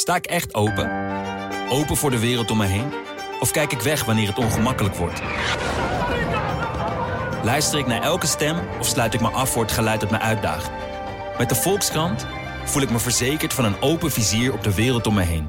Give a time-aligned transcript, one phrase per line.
[0.00, 0.90] Sta ik echt open?
[1.68, 2.92] Open voor de wereld om me heen?
[3.40, 5.22] Of kijk ik weg wanneer het ongemakkelijk wordt?
[7.44, 10.18] Luister ik naar elke stem of sluit ik me af voor het geluid dat me
[10.18, 10.70] uitdaagt?
[11.38, 12.26] Met de Volkskrant
[12.64, 15.48] voel ik me verzekerd van een open vizier op de wereld om me heen.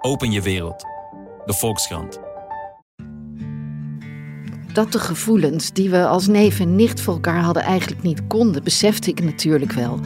[0.00, 0.84] Open je wereld.
[1.44, 2.18] De Volkskrant.
[4.72, 8.64] Dat de gevoelens die we als neef en nicht voor elkaar hadden eigenlijk niet konden,
[8.64, 10.00] besefte ik natuurlijk wel.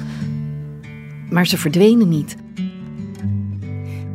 [1.30, 2.36] Maar ze verdwenen niet.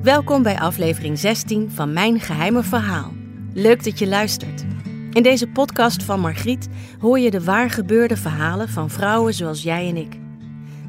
[0.08, 3.14] Welkom bij aflevering 16 van Mijn Geheime Verhaal.
[3.54, 4.66] Leuk dat je luistert.
[5.11, 6.68] In deze podcast van Margriet
[7.00, 10.20] hoor je de waar gebeurde verhalen van vrouwen zoals jij en ik.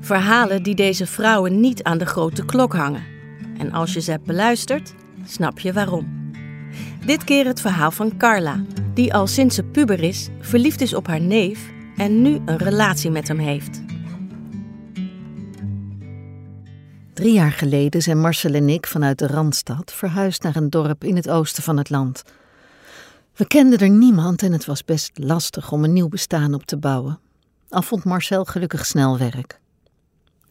[0.00, 3.02] Verhalen die deze vrouwen niet aan de grote klok hangen.
[3.58, 4.94] En als je ze hebt beluisterd,
[5.24, 6.32] snap je waarom.
[7.06, 8.62] Dit keer het verhaal van Carla,
[8.94, 13.10] die al sinds ze puber is, verliefd is op haar neef en nu een relatie
[13.10, 13.88] met hem heeft.
[17.18, 21.16] Drie jaar geleden zijn Marcel en ik vanuit de Randstad verhuisd naar een dorp in
[21.16, 22.22] het oosten van het land.
[23.34, 26.77] We kenden er niemand en het was best lastig om een nieuw bestaan op te
[26.77, 27.19] bouwen.
[27.69, 29.61] Al vond Marcel gelukkig snel werk.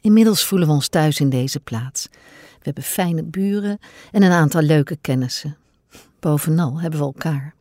[0.01, 2.07] Inmiddels voelen we ons thuis in deze plaats.
[2.31, 3.79] We hebben fijne buren
[4.11, 5.57] en een aantal leuke kennissen.
[6.19, 7.53] Bovenal hebben we elkaar.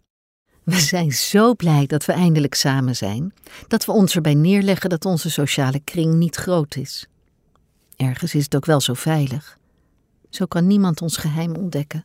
[0.63, 3.35] We zijn zo blij dat we eindelijk samen zijn,
[3.69, 7.07] dat we ons erbij neerleggen dat onze sociale kring niet groot is.
[7.97, 9.59] Ergens is het ook wel zo veilig.
[10.31, 12.05] Zo kan niemand ons geheim ontdekken.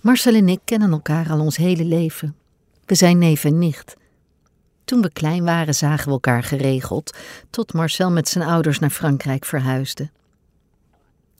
[0.00, 2.36] Marcel en ik kennen elkaar al ons hele leven.
[2.84, 3.96] We zijn neef en nicht.
[4.84, 7.16] Toen we klein waren zagen we elkaar geregeld,
[7.50, 10.10] tot Marcel met zijn ouders naar Frankrijk verhuisde.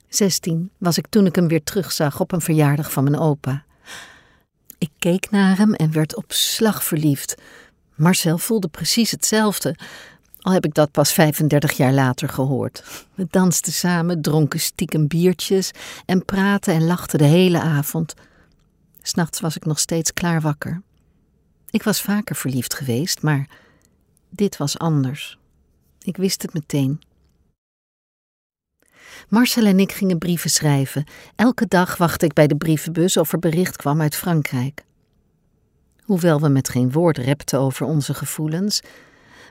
[0.09, 3.65] Zestien was ik toen ik hem weer terugzag op een verjaardag van mijn opa.
[4.79, 7.35] Ik keek naar hem en werd op slag verliefd.
[7.95, 9.77] Marcel voelde precies hetzelfde,
[10.41, 13.07] al heb ik dat pas 35 jaar later gehoord.
[13.15, 15.71] We dansten samen, dronken stiekem biertjes
[16.07, 18.15] en praten en lachten de hele avond.
[19.03, 20.83] S'nachts was ik nog steeds klaar wakker.
[21.71, 23.49] Ik was vaker verliefd geweest, maar
[24.31, 25.39] dit was anders.
[26.03, 27.01] Ik wist het meteen.
[29.29, 31.05] Marcel en ik gingen brieven schrijven.
[31.37, 34.85] Elke dag wachtte ik bij de brievenbus of er bericht kwam uit Frankrijk.
[36.05, 38.83] Hoewel we met geen woord repten over onze gevoelens,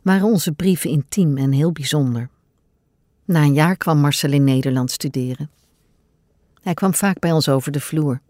[0.07, 2.29] waren onze brieven intiem en heel bijzonder.
[3.25, 5.49] Na een jaar kwam Marcel in Nederland studeren.
[6.61, 8.21] Hij kwam vaak bij ons over de vloer.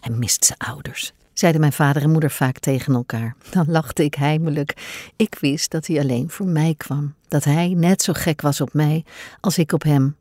[0.00, 3.36] Hij mist zijn ouders, zeiden mijn vader en moeder vaak tegen elkaar.
[3.50, 4.74] Dan lachte ik heimelijk.
[5.16, 8.72] Ik wist dat hij alleen voor mij kwam, dat hij net zo gek was op
[8.72, 9.04] mij
[9.40, 10.16] als ik op hem.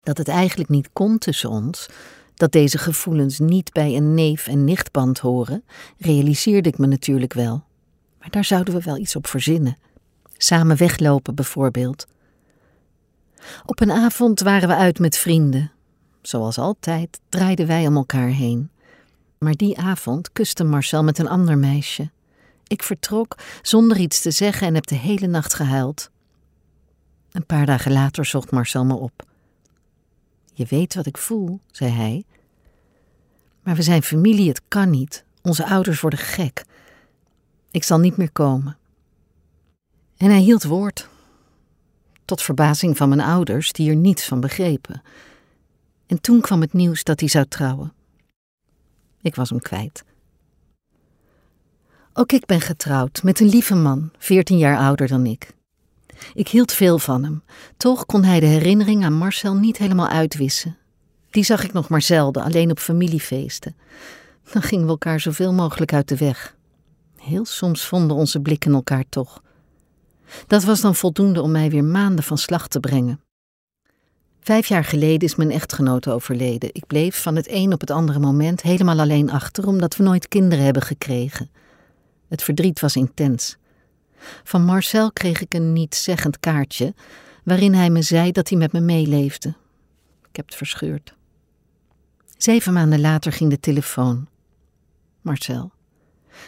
[0.00, 1.88] Dat het eigenlijk niet kon tussen ons,
[2.34, 5.64] dat deze gevoelens niet bij een neef- en nichtband horen,
[5.98, 7.64] realiseerde ik me natuurlijk wel.
[8.18, 9.76] Maar daar zouden we wel iets op verzinnen.
[10.42, 12.06] Samen weglopen bijvoorbeeld.
[13.66, 15.72] Op een avond waren we uit met vrienden.
[16.22, 18.70] Zoals altijd draaiden wij om elkaar heen.
[19.38, 22.10] Maar die avond kuste Marcel met een ander meisje.
[22.66, 26.10] Ik vertrok zonder iets te zeggen en heb de hele nacht gehuild.
[27.32, 29.26] Een paar dagen later zocht Marcel me op.
[30.52, 32.24] Je weet wat ik voel, zei hij.
[33.62, 35.24] Maar we zijn familie, het kan niet.
[35.42, 36.64] Onze ouders worden gek.
[37.70, 38.78] Ik zal niet meer komen.
[40.20, 41.08] En hij hield woord.
[42.24, 45.02] Tot verbazing van mijn ouders, die er niets van begrepen.
[46.06, 47.92] En toen kwam het nieuws dat hij zou trouwen.
[49.22, 50.04] Ik was hem kwijt.
[52.12, 55.54] Ook ik ben getrouwd met een lieve man, veertien jaar ouder dan ik.
[56.34, 57.42] Ik hield veel van hem.
[57.76, 60.76] Toch kon hij de herinnering aan Marcel niet helemaal uitwissen.
[61.30, 63.76] Die zag ik nog maar zelden, alleen op familiefeesten.
[64.52, 66.56] Dan gingen we elkaar zoveel mogelijk uit de weg.
[67.16, 69.42] Heel soms vonden onze blikken elkaar toch.
[70.46, 73.20] Dat was dan voldoende om mij weer maanden van slag te brengen.
[74.40, 76.70] Vijf jaar geleden is mijn echtgenoot overleden.
[76.72, 80.28] Ik bleef van het een op het andere moment helemaal alleen achter, omdat we nooit
[80.28, 81.50] kinderen hebben gekregen.
[82.28, 83.56] Het verdriet was intens.
[84.44, 86.94] Van Marcel kreeg ik een niet-zeggend kaartje,
[87.44, 89.48] waarin hij me zei dat hij met me meeleefde.
[90.28, 91.14] Ik heb het verscheurd.
[92.36, 94.28] Zeven maanden later ging de telefoon.
[95.20, 95.70] Marcel.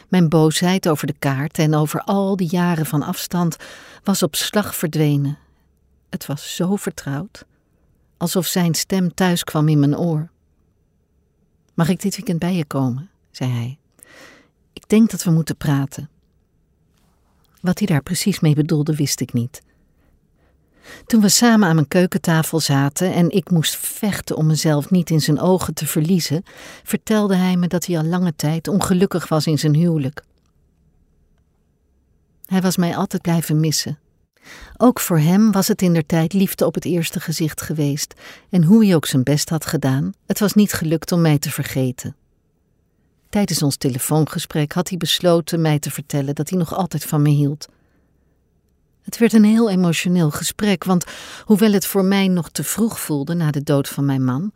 [0.08, 3.56] Mijn boosheid over de kaart en over al die jaren van afstand
[4.04, 5.38] was op slag verdwenen.
[6.10, 7.44] Het was zo vertrouwd,
[8.16, 10.30] alsof zijn stem thuis kwam in mijn oor.
[11.74, 13.10] Mag ik dit weekend bij je komen?
[13.30, 13.78] zei hij.
[14.72, 16.10] Ik denk dat we moeten praten.
[17.60, 19.62] Wat hij daar precies mee bedoelde, wist ik niet.
[21.06, 25.20] Toen we samen aan mijn keukentafel zaten en ik moest vechten om mezelf niet in
[25.20, 26.42] zijn ogen te verliezen,
[26.82, 30.22] vertelde hij me dat hij al lange tijd ongelukkig was in zijn huwelijk.
[32.46, 33.98] Hij was mij altijd blijven missen.
[34.76, 38.14] Ook voor hem was het in der tijd liefde op het eerste gezicht geweest,
[38.50, 41.50] en hoe hij ook zijn best had gedaan, het was niet gelukt om mij te
[41.50, 42.16] vergeten.
[43.28, 47.30] Tijdens ons telefoongesprek had hij besloten mij te vertellen dat hij nog altijd van me
[47.30, 47.68] hield.
[49.02, 51.04] Het werd een heel emotioneel gesprek, want
[51.44, 54.52] hoewel het voor mij nog te vroeg voelde na de dood van mijn man,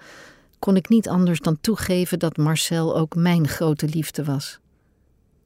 [0.58, 4.58] kon ik niet anders dan toegeven dat Marcel ook mijn grote liefde was.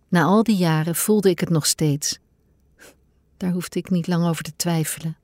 [0.08, 2.18] Na al die jaren voelde ik het nog steeds.
[3.36, 5.16] Daar hoefde ik niet lang over te twijfelen.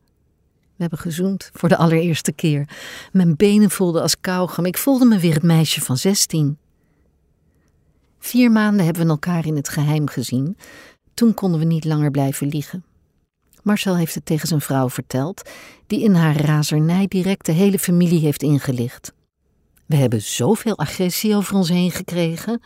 [0.77, 2.69] We hebben gezoend voor de allereerste keer.
[3.13, 4.65] Mijn benen voelden als kauwgom.
[4.65, 6.59] Ik voelde me weer het meisje van zestien.
[8.19, 10.57] Vier maanden hebben we elkaar in het geheim gezien.
[11.15, 12.85] Toen konden we niet langer blijven liegen.
[13.67, 15.51] Marcel heeft het tegen zijn vrouw verteld,
[15.87, 19.13] die in haar razernij direct de hele familie heeft ingelicht.
[19.87, 22.63] We hebben zoveel agressie over ons heen gekregen.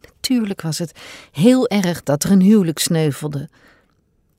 [0.00, 0.98] Natuurlijk was het
[1.32, 3.48] heel erg dat er een huwelijk sneuvelde.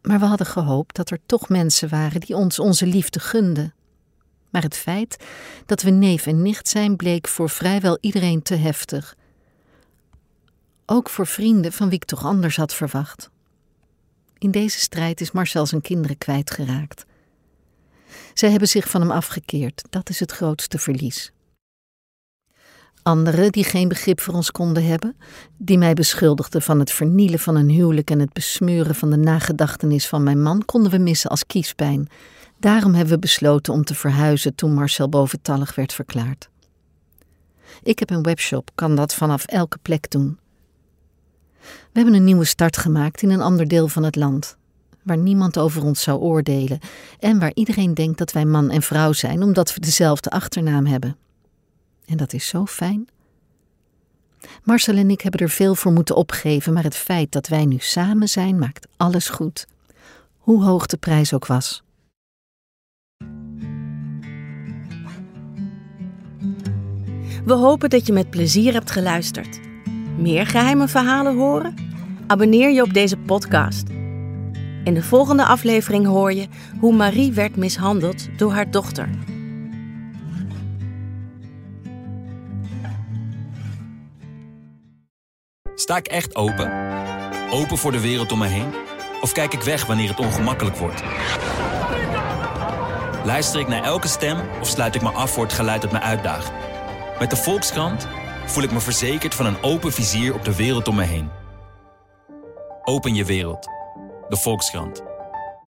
[0.01, 3.73] Maar we hadden gehoopt dat er toch mensen waren die ons onze liefde gunden.
[4.49, 5.23] Maar het feit
[5.65, 9.15] dat we neef en nicht zijn bleek voor vrijwel iedereen te heftig.
[10.85, 13.29] Ook voor vrienden van wie ik toch anders had verwacht.
[14.37, 17.05] In deze strijd is Marcel zijn kinderen kwijtgeraakt.
[18.33, 21.31] Zij hebben zich van hem afgekeerd, dat is het grootste verlies.
[23.03, 25.15] Anderen die geen begrip voor ons konden hebben,
[25.57, 30.07] die mij beschuldigden van het vernielen van een huwelijk en het besmeuren van de nagedachtenis
[30.07, 32.09] van mijn man, konden we missen als kiespijn.
[32.59, 36.49] Daarom hebben we besloten om te verhuizen toen Marcel boventallig werd verklaard.
[37.83, 40.39] Ik heb een webshop, kan dat vanaf elke plek doen.
[41.91, 44.57] We hebben een nieuwe start gemaakt in een ander deel van het land,
[45.03, 46.79] waar niemand over ons zou oordelen
[47.19, 51.17] en waar iedereen denkt dat wij man en vrouw zijn omdat we dezelfde achternaam hebben.
[52.05, 53.07] En dat is zo fijn.
[54.63, 57.77] Marcel en ik hebben er veel voor moeten opgeven, maar het feit dat wij nu
[57.79, 59.67] samen zijn maakt alles goed,
[60.37, 61.83] hoe hoog de prijs ook was.
[67.45, 69.66] We hopen dat je met plezier hebt geluisterd.
[70.17, 71.75] Meer geheime verhalen horen?
[72.27, 73.89] Abonneer je op deze podcast.
[74.83, 76.47] In de volgende aflevering hoor je
[76.79, 79.09] hoe Marie werd mishandeld door haar dochter.
[85.75, 86.71] Sta ik echt open?
[87.51, 88.69] Open voor de wereld om me heen?
[89.21, 91.03] Of kijk ik weg wanneer het ongemakkelijk wordt?
[93.25, 95.99] Luister ik naar elke stem of sluit ik me af voor het geluid dat me
[95.99, 96.51] uitdaagt?
[97.19, 98.07] Met de Volkskrant
[98.47, 101.29] voel ik me verzekerd van een open vizier op de wereld om me heen.
[102.83, 103.67] Open je wereld.
[104.29, 105.06] De Volkskrant.